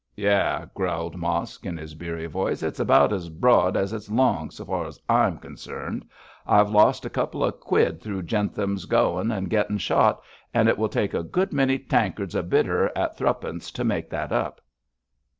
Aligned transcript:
'Yah!' 0.15 0.65
growled 0.73 1.15
Mosk, 1.15 1.63
in 1.63 1.77
his 1.77 1.93
beery 1.93 2.25
voice, 2.25 2.63
'it's 2.63 2.79
about 2.79 3.13
as 3.13 3.29
broad 3.29 3.77
as 3.77 3.93
it's 3.93 4.09
long 4.09 4.49
so 4.49 4.65
far 4.65 4.87
as 4.87 4.99
I'm 5.07 5.37
concerned. 5.37 6.09
I've 6.47 6.71
lost 6.71 7.05
a 7.05 7.09
couple 7.11 7.43
of 7.43 7.59
quid 7.59 8.01
through 8.01 8.23
Jentham 8.23 8.79
goin' 8.89 9.29
and 9.31 9.47
gettin' 9.47 9.77
shot, 9.77 10.23
and 10.55 10.67
it 10.67 10.79
will 10.79 10.89
take 10.89 11.13
a 11.13 11.21
good 11.21 11.53
many 11.53 11.77
tankards 11.77 12.33
of 12.33 12.49
bitter 12.49 12.91
at 12.95 13.15
thru'p'nce 13.15 13.71
to 13.73 13.83
make 13.83 14.09
that 14.09 14.31
up.' 14.31 14.59